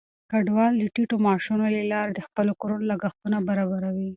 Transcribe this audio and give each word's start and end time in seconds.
کډوال 0.31 0.73
د 0.77 0.83
ټیټو 0.95 1.15
معاشونو 1.25 1.65
له 1.75 1.81
لارې 1.93 2.11
د 2.13 2.19
خپلو 2.27 2.51
کورونو 2.61 2.85
لګښتونه 2.91 3.37
برابروي. 3.49 4.09